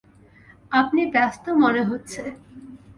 [0.71, 2.21] আপনি ব্যস্ত মনে হচ্ছে।